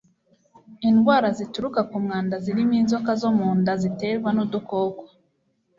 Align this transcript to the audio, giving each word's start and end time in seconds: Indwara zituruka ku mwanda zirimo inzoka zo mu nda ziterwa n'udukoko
Indwara 0.89 1.27
zituruka 1.37 1.81
ku 1.89 1.97
mwanda 2.05 2.35
zirimo 2.43 2.73
inzoka 2.81 3.11
zo 3.21 3.29
mu 3.37 3.47
nda 3.59 3.73
ziterwa 3.81 4.29
n'udukoko 4.33 5.03